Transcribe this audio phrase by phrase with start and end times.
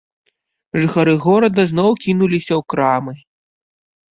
[0.79, 3.13] Жыхары горада зноў кінуліся ў крамы.